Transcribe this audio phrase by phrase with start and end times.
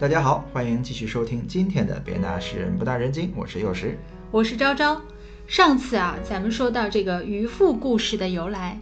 [0.00, 3.98] 大家好，欢迎继续收听今天的《别拿诗人不当人精》，我是幼时，
[4.30, 4.98] 我是昭昭。
[5.46, 8.80] 上次啊，咱们说到这个渔父故事的由来。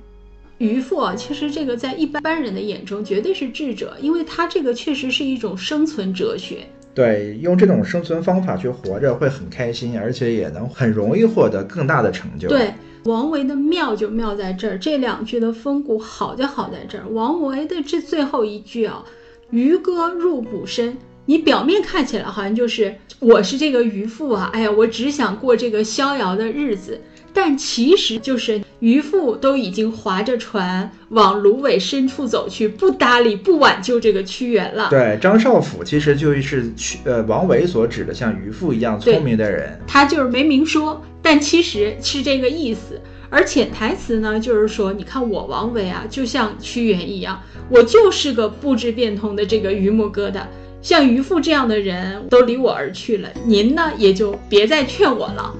[0.59, 6.65] 渔父啊，其实这个在一般人的眼中绝对是智者，因为他这个确实是一种生存哲学。
[6.95, 12.47] 对，用这种生存方法去活着会很开心，而且也能很容易获得更大的成就。
[12.47, 12.73] 对，
[13.07, 17.09] 王维的妙就妙在这儿，这两句的风骨好就好在这儿。
[17.09, 19.05] 王维的这最后一句啊
[19.51, 20.97] ，“渔歌入浦深”。
[21.29, 26.99] 你表面看起来好像就是我是这个渔夫啊，哎呀，我只想过这个逍遥的日子，
[27.35, 34.89] 但其实就是渔夫都已经划着船往芦苇深处走去，不搭理不挽救这个屈原了。
[34.89, 42.99] 对，张少府其实就是屈呃王维所指的像渔夫一样聪明的人，他就是没明说，但其实是这个意思。
[43.29, 50.41] 而潜台词呢，就是说，你看我王维啊，就像屈原一样，我就是个不知变通的这个榆木疙瘩。
[50.81, 55.55] 像渔父这样的人都离我而去了，您呢也就别再劝我了，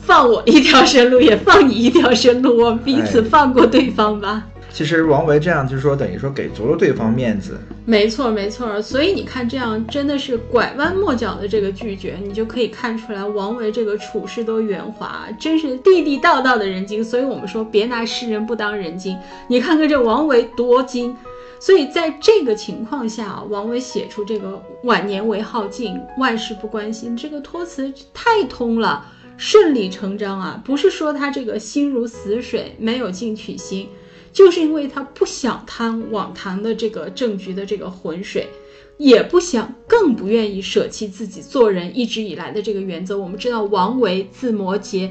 [0.00, 4.44] 放我一条生路，也放你一条生路，我们彼此放过对方吧。
[4.72, 7.60] 其实王维这样就是说，等于说给足了对方面子。
[7.84, 8.80] 没错，没错。
[8.80, 17.04] 所以你看，这样真的是拐弯抹角的这个拒绝，你就可以看出来王维这个处事多圆滑，真是地地道道的人精。
[17.04, 19.14] 所以我们说，别拿诗人不当人精。
[19.46, 21.14] 你看看这王维多精。
[21.64, 30.60] 所以在这个情况下，王维写出这个晚年为好静，万事不关心，这个托词太通了，顺理成章啊！
[30.64, 33.88] 不是说他这个心如死水，没有进取心，
[34.32, 38.48] 就是因为他不想贪往堂的这个政局的这个浑水，
[38.98, 43.16] 也不想，更不愿意舍弃自己做人一直以来的这个原则。
[43.16, 45.10] 我们知道，王维字摩诘。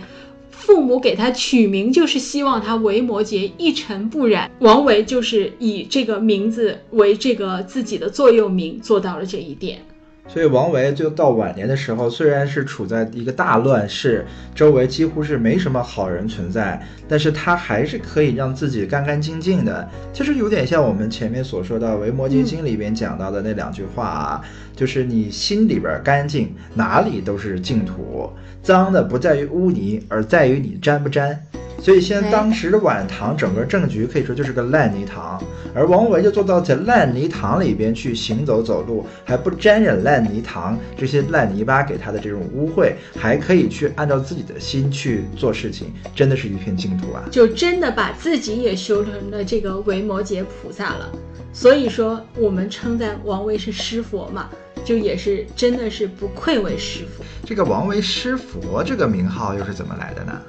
[0.52, 4.52] 父母给他取名，就是希望他为摩羯一尘不染。
[4.60, 9.84] 王维就是以这个名字为这个自己的座右铭，做到了这一点。
[10.28, 19.90] 所以王维就到晚年的时候，虽然是处在一个大乱世，周围几乎是没什么好人存在，但是他还是可以让自己干干净净的。
[20.14, 24.42] 其实有点像我们前面所说的《维摩诘经》里边讲到的那两句话啊，
[24.74, 28.32] 就是你心里边干净，哪里都是净土。
[28.64, 31.46] 脏的不在于污泥，而在于你沾不沾。
[31.82, 35.42] 所以，现在当时的晚唐整个政局可以说就是个烂泥塘，
[35.74, 47.24] 而王维就做到在烂泥塘里边去行走走路，还不沾染烂泥塘这些烂泥巴给他的这种污秽，还可以去按照自己的心去做事情，真的是一片净土啊！
[47.32, 51.12] 就真的把自己也修成了这个维摩诘菩萨了。
[51.52, 54.48] 所以说，我们称赞王维是师佛嘛，
[54.86, 57.26] 就也是真的是不愧为师佛。
[57.44, 60.40] 这个王维师佛这个名号又是怎么来的呢？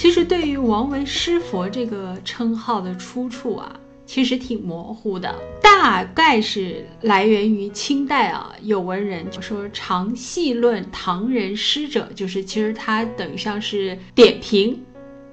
[0.00, 14.80] 其实，对于王维诗佛这个称号的出处啊，其实挺模糊的，大概是来源于清代啊，有文人说常细论唐人诗者，就是其实他等于像是点评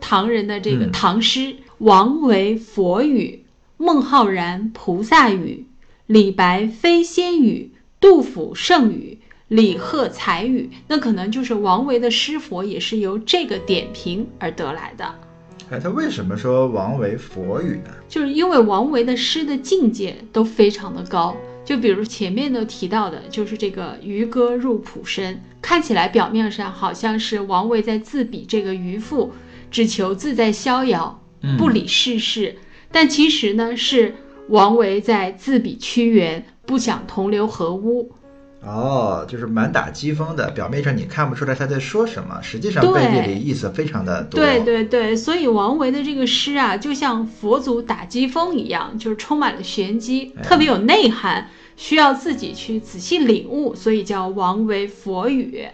[0.02, 3.46] 唐人的这个唐诗，王维佛语，
[3.78, 5.66] 孟浩然菩萨语，
[6.08, 9.20] 李白飞仙语，杜甫圣语。
[9.50, 15.16] 李贺才语，那可能就是王维的诗佛也是由这个点评而得来的。
[15.70, 17.92] 哎，他为什么说王维佛语呢？
[18.08, 21.36] 就是因为王维的诗的境界都非常的高。
[21.66, 29.34] 就比如前面都提到的，就是这个渔歌入浦深，看起来表面上好像是王维在自比这个渔父，
[29.70, 31.22] 只求自在逍遥，
[31.58, 32.56] 不理世事。
[32.90, 34.16] 但其实呢，是
[34.48, 38.14] 王维在自比屈原，不想同流合污。
[38.62, 44.40] 哦，就是满打讥讽的，表面上你看不出来他在说什么，实际上背地里意思非常的多。
[44.40, 55.68] 对对对，所以王维的这个诗啊，就像佛祖打击风一样，就是充满了玄机，特别有内涵，需要自己去仔细领悟，所以叫王维佛语。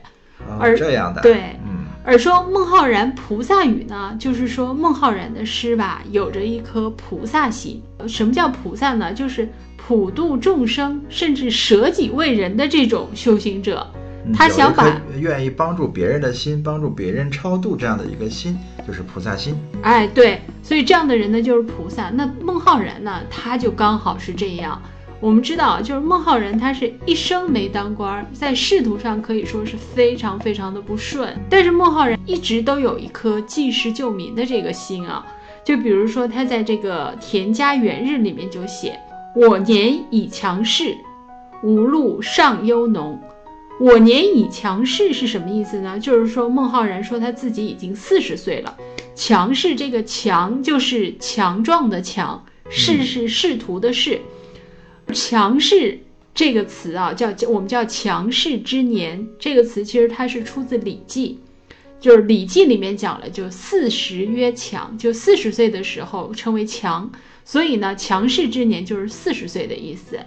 [0.59, 1.21] 而这样的。
[1.21, 7.81] 对，嗯，而说孟浩然菩萨语呢，就是说孟浩然的诗吧，有着一颗菩萨心。
[8.07, 9.13] 什么叫菩萨呢？
[9.13, 9.50] 就是。
[9.85, 13.85] 普度众生，甚至舍己为人的这种修行者，
[14.33, 18.57] 他想把愿意帮助别人的心，帮助别人超度这样的一个心，
[18.88, 19.53] 就是菩萨心。
[19.81, 22.09] 哎，对，所以这样的人呢，就是菩萨。
[22.09, 24.81] 那孟浩然呢，他就刚好是这样。
[25.24, 31.34] 我们知道，就是孟浩然，他是一生没当官，在仕途上可以说是非常非常的不顺。
[31.50, 35.25] 但是孟浩然一直都有一颗济世救民的这个心啊。
[35.64, 39.00] 就比如说，他在这个《田家元日》里面就写。
[39.34, 40.94] 我年已强势，
[41.64, 43.18] 无禄尚忧农。
[43.80, 45.98] 我年已强势是什么意思呢？
[45.98, 48.75] 就是说孟浩然说他自己已经四十岁了。
[49.16, 54.20] 强势这个强就是强壮的强，势是仕途的势。
[55.11, 56.00] 强势
[56.33, 59.27] 这个词啊，叫我们叫强势之年。
[59.38, 61.39] 这个词其实它是出自《礼记》，
[62.00, 67.11] 就是《礼记》里面讲了，就四十曰强，就四十岁的时候称为强。
[67.45, 70.17] 所以呢，强势之年就是四十岁的意思。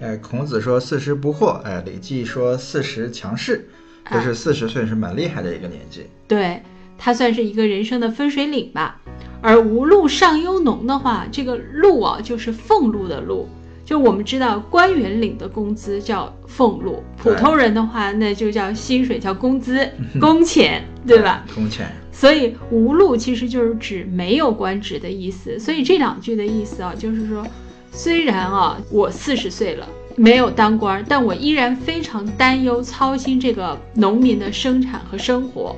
[0.00, 3.68] 哎，孔子说四十不惑，哎，《礼记》说四十强势，
[4.10, 6.06] 就是四十岁是蛮厉害的一个年纪。
[6.26, 6.60] 对，
[6.98, 9.00] 它算是一个人生的分水岭吧。
[9.40, 13.48] 而无禄上忧农的话，这个禄啊，就是俸禄的禄。
[13.84, 19.88] 就我们知道，官员领的工资叫俸禄，普通人的话，那就叫薪水，叫工资、
[20.18, 21.44] 工钱，对吧？
[21.54, 21.86] 工钱。
[22.10, 25.58] 所以无禄其实就是指没有官职的意思。
[25.58, 27.46] 所以这两句的意思啊，就是说，
[27.92, 29.86] 虽然啊，我四十岁了，
[30.16, 35.76] 没有当官，但我依然非常担忧、操心这个农民的生产和生活。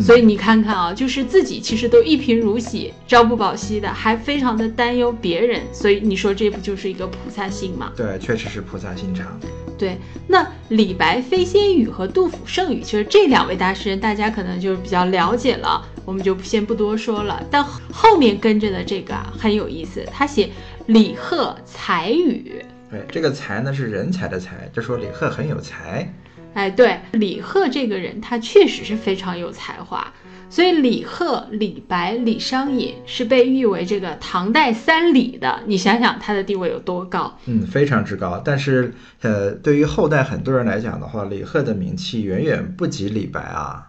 [0.00, 5.62] 所以你看看啊，就是自己其实都一贫如洗、朝不保夕的，还非常的担忧别人。
[5.72, 7.92] 所以你说这不就是一个菩萨心吗？
[7.96, 9.38] 对，确实是菩萨心肠。
[9.76, 9.98] 对，
[10.28, 17.44] 那李白飞仙语和杜甫圣语，其实这两位大诗人，大家可能就比较了解了，我们就先不多说了。
[17.50, 20.48] 但后面跟着的这个啊很有意思，他写
[20.86, 22.64] 李贺才语。
[22.90, 26.08] 对，这个才呢是人才的才，就说李贺很有才。
[26.54, 30.12] 哎，对，李贺这个人，他确实是非常有才华，
[30.48, 35.60] 所以李贺、李白、李商隐是被誉为这个唐代三李的。
[35.66, 37.36] 你想想他的地位有多高？
[37.46, 38.40] 嗯，非常之高。
[38.44, 43.88] 但是，呃，对于后代很多人来讲的话，李贺的名气远远不及李白啊。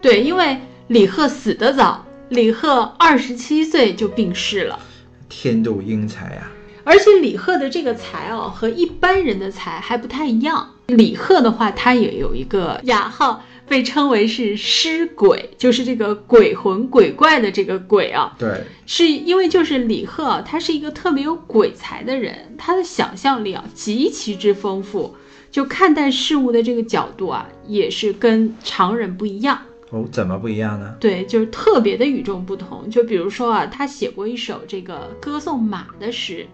[0.00, 0.58] 对，因为
[0.88, 4.80] 李贺死得早，李贺二十七岁就病逝了。
[5.28, 6.50] 天妒英才呀！
[6.82, 10.70] 而且李贺的这个才哦，和一般人的才还不太一样。
[10.90, 18.34] 李贺的话，他也有一个雅号，被称为是尸鬼，就是这个鬼魂、鬼怪的这个鬼啊。
[18.38, 25.14] 对，是因为就是李贺，他是一个特别有鬼才的人，他的想象力啊极其之丰富，
[25.50, 29.58] 就看待事物的这个角度啊，也是跟常人不一样。
[29.90, 30.94] 哦，怎么不一样呢？
[31.00, 32.88] 对，就是特别的与众不同。
[32.90, 36.46] 就比如说啊，他写过一首这个歌颂马的诗。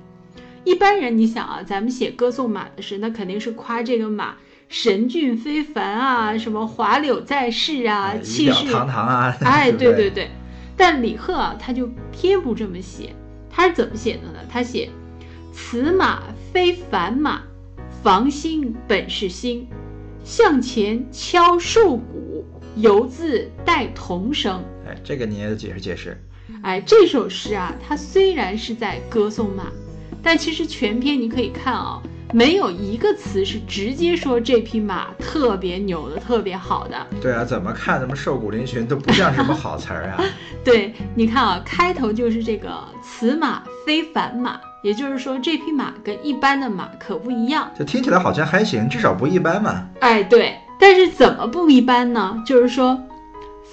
[0.67, 4.35] 一般人，你想啊，咱们写歌颂马的诗，那肯定是夸这个马
[4.69, 9.37] 神骏非凡啊，什么华柳在世啊，气势堂堂啊。
[9.43, 10.29] 哎， 对对对。
[10.77, 13.15] 但李贺啊，他就偏不这么写。
[13.49, 14.41] 他是怎么写的呢？
[14.51, 14.91] 他写：
[15.53, 17.43] 此马非凡马，
[18.03, 19.69] 房心本是心，
[20.25, 24.65] 向前敲树鼓，犹自带童声。
[24.85, 26.21] 哎，这个你也解释解释。
[26.63, 29.71] 哎，这首诗啊，它虽然是在歌颂马。
[30.27, 32.03] 但其实全篇你可以看啊，
[32.33, 37.07] 没有一个词是直接说这匹马特别牛的、特别好的。
[37.23, 40.25] 对啊，怎么看怎么瘦骨嶙峋，都不像什么好词儿啊。
[40.65, 42.69] 对，你看啊，开头就是这个
[43.01, 47.71] “此马非凡马”，也就是说这匹马跟一般的马可不一样。
[47.79, 49.87] 就听起来好像还行，至少不一般嘛。
[50.01, 52.43] 哎，对，但是怎么不一般呢？
[52.45, 53.01] 就是说，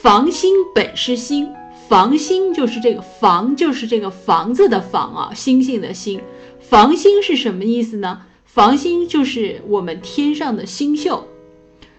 [0.03, 1.49] 房心本是心，
[1.89, 6.21] 房心就是这个房，就是这个房子的房啊，星星的星。
[6.73, 8.21] 房星是什么意思呢？
[8.45, 11.25] 房星就是我们天上的星宿，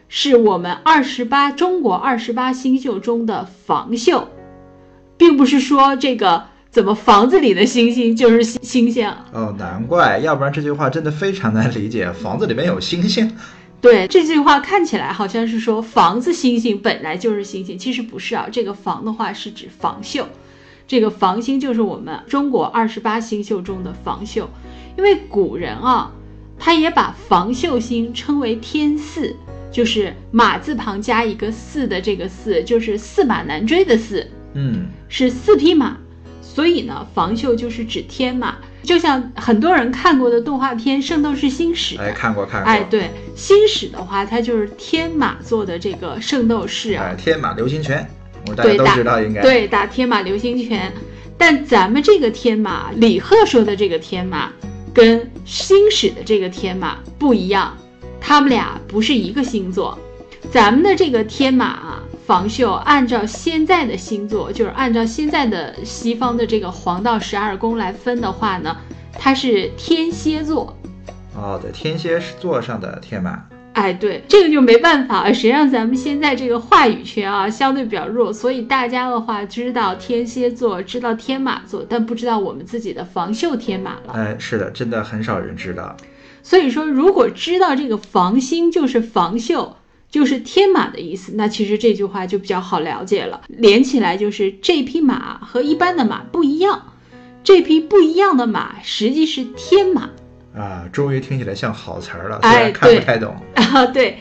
[0.08, 4.24] 是我们二十八中国二十八星宿中的房宿，
[5.16, 12.10] 并不是说这个怎么房子里的星星就是星星哦，难怪，要不然这句话真的非常难理解。
[12.10, 13.30] 房子里面有星星？
[13.80, 18.48] 对，这句话看起来好像是说房子星星本来就是星星，其实不是啊。
[18.50, 20.24] 这个房的话是指房宿。
[20.86, 24.48] 这个房星就是我们中国二十八星宿中的房宿，
[24.96, 26.12] 因为古人啊，
[26.58, 29.34] 他也把房宿星称为天驷，
[29.72, 35.96] 就是马字旁加一个四的这个四，就是驷马难追的驷，嗯，是四匹马，
[36.42, 48.06] 所以呢，房宿就是指天马，就像很多人看过的动画片《圣斗士星矢》，哎，看过看过，哎，对，星矢的话，它就是天马座的这个圣斗士啊，天马流星拳。
[48.56, 50.92] 对打应该对打天马流星拳，
[51.38, 54.52] 但咱们这个天马李贺说的这个天马，
[54.92, 57.76] 跟星矢的这个天马不一样，
[58.20, 59.98] 他们俩不是一个星座。
[60.52, 68.76] 咱们的这个天马啊，房宿按照现在的星座，就是按照现在的西方的这个黄道十二宫来分的话呢，
[69.18, 70.76] 它是天蝎座。
[71.34, 73.42] 哦，在天蝎座上的天马。
[73.74, 84.12] 哎，对，这个就没办法，谁让咱们现在这个话语权啊相对比较弱，所以大家的话知道天蝎座，知道天马座，但不知道我们自己的防秀天马了。
[84.14, 85.96] 哎，是的，真的很少人知道。
[86.42, 89.76] 所以说，如果知道这个防星就是防秀，
[90.08, 93.40] 就是天马的意思，那其实这句话就比较好了解了。
[93.48, 96.92] 连起来就是这匹马和一般的马不一样，
[97.42, 100.10] 这匹不一样的马实际是天马。
[100.56, 103.36] 啊，终于听起来像好词儿了，哎虽然看不太懂。
[103.54, 104.18] 啊，对。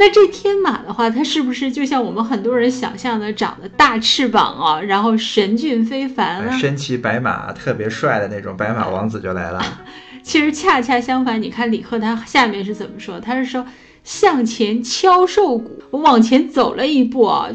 [0.00, 6.56] 那这天马的话，它是不是就像我们很多人想象的，长得大翅膀啊，然后神俊非凡啊？
[6.56, 9.60] 身骑白马，特别帅的那种白马王子就来了。
[10.22, 13.18] 其实恰恰相反，你看李贺他下面是怎么说？
[13.18, 13.66] 他是说
[14.04, 17.48] 向前敲瘦骨，我往前走了一步啊，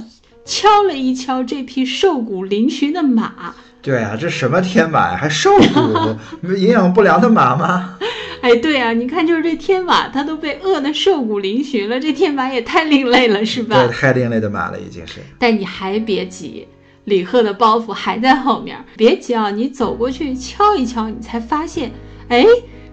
[0.44, 3.56] 敲了一敲这匹瘦骨嶙峋的马。
[3.84, 5.18] 对啊，这什么天马呀？
[5.18, 8.00] 还瘦骨， 营养不良的马吗？
[8.42, 13.94] 哎，对啊，你看就是这天马，它都被饿得瘦骨嶙峋了，这天马也太另类了，是吧对，？
[13.94, 15.20] 太另类的马了，已经是。
[15.38, 16.68] 但你还别急，
[17.04, 18.84] 李贺的包袱还在后面。
[18.96, 21.92] 别急啊，你走过去敲一敲，你才发现，
[22.30, 22.46] 哎，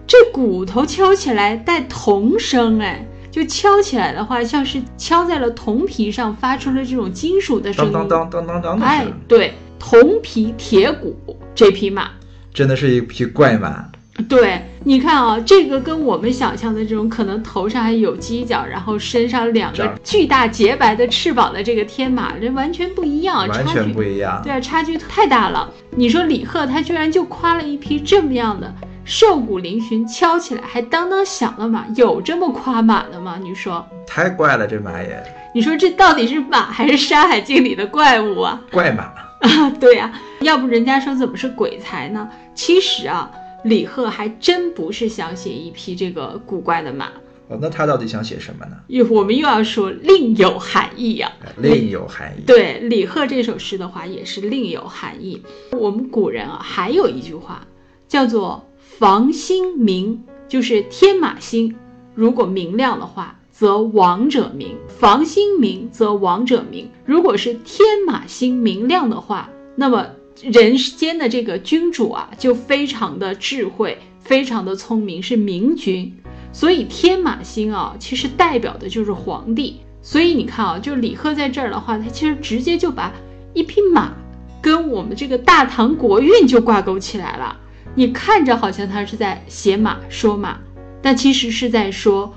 [0.05, 7.91] 这骨头敲起来带铜声，哎，就敲起来的话，像是敲在了铜皮上，发出了这种金属的声音。
[7.93, 11.17] 当当当当当当的哎，，对，铜皮铁骨
[11.55, 12.11] 这匹马。
[12.53, 13.83] 真的是一匹怪马。
[14.29, 24.39] 对，你看啊，这个跟我们想象的这种可能头上还有犄角，然后身上两个巨大洁白的翅膀的这个天马，这完全不一样，完全不一样。
[24.43, 25.67] 对啊，差距太大了。
[25.95, 28.71] 你说李贺他居然就夸了一匹这么样的
[29.03, 33.39] 瘦骨嶙峋、敲起来还当当响的马，有这么夸马的吗？
[33.41, 35.23] 你说，太怪了，这马也
[35.55, 38.61] 你说这到底是马还是《山海经》里的怪物啊？
[38.71, 39.11] 怪马。
[39.47, 42.29] 啊，对呀、要不人家说怎么是鬼才呢？
[42.53, 43.31] 其实啊，
[43.63, 47.07] 李贺还真不是想写一匹这个古怪的马，
[47.47, 48.77] 哦，那他到底想写什么呢？
[48.87, 52.43] 又我们又要说另有含义呀、哎另有含义。
[52.45, 55.41] 对李贺这首诗的话，也是另有含义。
[55.71, 57.65] 我们古人啊，还有一句话
[58.07, 61.75] 叫做“房星明”，就是天马星
[62.13, 66.89] 如果明亮的话，则王者明；房星明，则王者明。
[67.05, 70.07] 如果是天马星明亮的话，那么
[70.41, 76.11] 人间的这个君主啊，就非常的智慧，非常的聪明，是明君。
[76.51, 79.81] 所以天马星啊，其实代表的就是皇帝。
[80.01, 83.13] 所以你看啊，就李贺在这儿的话，他其实直接就把
[83.53, 84.11] 一匹马
[84.59, 87.55] 跟我们这个大唐国运就挂钩起来了。
[87.93, 90.57] 你看着好像他是在写马说马，
[90.99, 92.33] 但其实是在说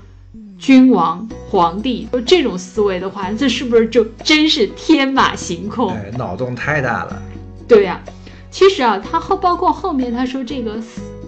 [0.65, 2.07] 君王、皇帝。
[2.11, 5.93] 就这种思维的话，这是不是就真是天马行空？
[5.93, 7.21] 哎，脑洞太大了。
[7.67, 8.01] 对呀、
[8.49, 10.81] 其实啊，他后包括后面他说这个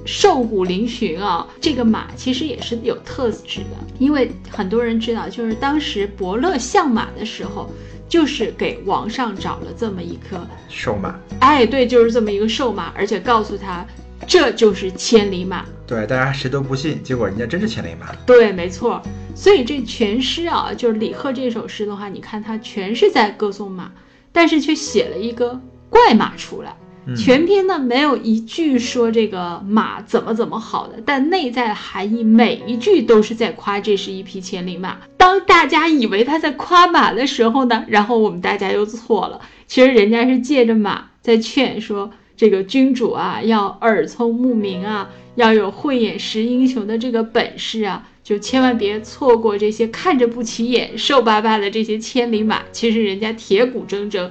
[0.07, 7.69] 瘦骨嶙峋啊，这个马其实也是有特质的，因为很多人知道，就是当时伯乐相马的时候，
[8.09, 11.13] 就是给王上找了这么一颗，瘦马。
[11.41, 13.85] 哎，对，就是这么一个瘦马，而且告诉他
[14.25, 15.63] 这就是千里马。
[15.85, 18.15] 对，大家谁都不信，结果人家真是千里马。
[18.25, 18.99] 对，没错。
[19.37, 23.91] 所以这全诗啊，就是李贺这首诗的话，你看他全是在歌颂马，
[24.31, 26.75] 但是却写了一个怪马出来。
[27.05, 34.97] 嗯全篇呢没有一句说这个马怎么怎么好的，但内在的含义每一句都是在夸这是一匹千里马。
[35.15, 52.61] 当大家以为他在夸马的时候呢，然后我们大家又错了，其实人家是借着马在劝说这个君主啊，要耳聪目明啊，要有慧眼识英雄的这个本事啊，就千万别错过这些看着不起眼、瘦巴巴的这些千里马。
[52.71, 54.29] 其实人家铁骨铮铮。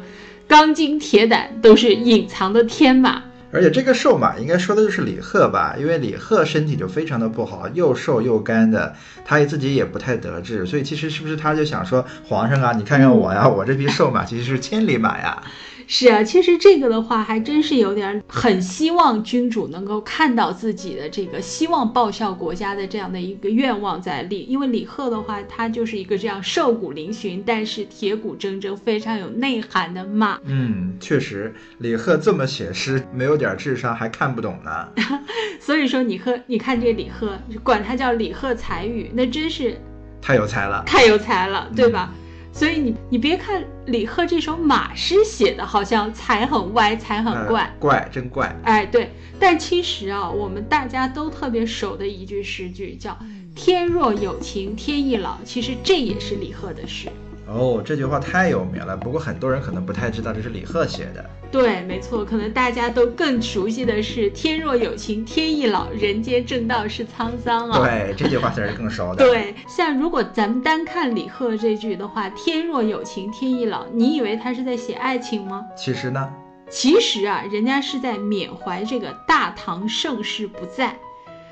[0.49, 3.21] 钢筋铁胆都是隐藏的天马。
[3.51, 8.95] 而且这个瘦马应该说的就是李贺吧，因为李贺身体就非常的不好，又瘦又干的，
[9.25, 15.43] 他自己也不太得志，所以其实是不是他就想说，皇上啊，你看看我呀，我这匹瘦马其实是千里马呀。
[15.89, 30.41] 是啊，其实这个的话还真是有点很希望君主能够看到自己的这个希望报效国家的这样的一个愿望在里，因为李贺的话，他就是一个这样瘦骨嶙峋，但是铁骨铮铮、非常有内涵的马。
[30.45, 34.89] 嗯，确实，李贺这么写诗，没有点智商还看不懂呢。
[35.61, 39.81] 所以说，你和，你看这李贺，管他叫李贺才语，那真是
[40.21, 40.83] 太有才了。
[40.85, 42.13] 太有才了，对吧？
[42.57, 48.57] 所以你你别看李贺这首马诗写的好像才很歪，才很怪，呃怪真怪。
[48.65, 53.15] 哎，对，但其实啊，我们大家都特别熟的一句诗句叫
[53.55, 57.11] “天若有情天亦老”，其实这也是李贺的诗。
[57.49, 61.25] 哦，这句话太有名了，不过很多人可能不太知道这是李贺写的。
[61.51, 67.79] 对，没错，可能大家都更熟悉的是“天若有情天亦老，人间正道是沧桑”啊。
[67.79, 69.25] 对，这句话才是更熟的。
[69.25, 75.65] 对，像如果咱们单看李贺这句的话，“天若有情天亦老”，你以为他是在写爱情吗？
[75.77, 76.29] 其实呢，
[76.69, 80.97] 其实啊，人家是在缅怀这个大唐盛世不在，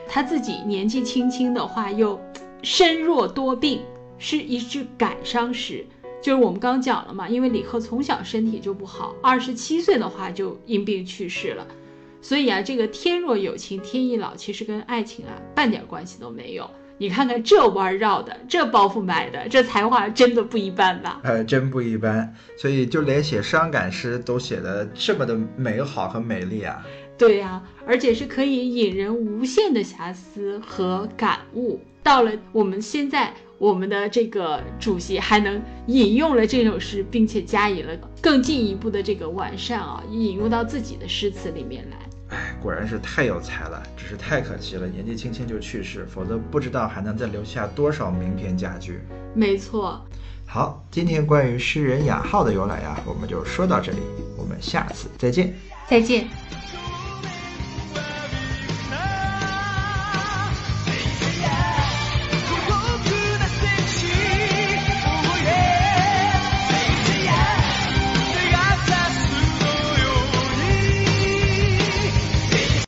[0.09, 2.21] 他自己年纪轻轻的话又
[2.65, 3.81] 身弱多病，
[4.19, 5.85] 是一句感伤诗。
[6.23, 11.67] 就是我们刚讲了嘛，因为李贺从小身体就不好，二十七岁的话就因病去世了，
[12.23, 16.71] 所以啊，这个天若有情天亦老，其实跟爱情啊半点关系都没有。
[16.97, 21.21] 你看看这弯绕的，这包袱买的，这才华真的不一般吧？
[21.25, 22.35] 呃，真不一般。
[22.57, 26.87] 所以就连写伤感诗都写的这么的美好和美丽啊。
[27.19, 31.81] 对呀，而且是可以引人无限的遐思和感悟。
[32.03, 41.97] 到了我们现在，我们的这个主席还能引用了这首诗，并且加以了更进一步的这个完善啊，引用到自己的诗词里面来。
[42.31, 49.01] 哎，果然是太有才了，只是太可惜了，年纪轻轻就去世，否则不知道还能再留下多少名篇佳句。
[49.35, 50.05] 没错。
[50.47, 53.99] 好，今天关于诗人雅号的由来呀，我们就说到这里，
[54.37, 55.55] 我们下次再见。
[55.89, 56.27] 再见。